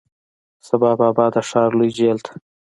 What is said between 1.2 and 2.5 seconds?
د ښار لوی جیل ته،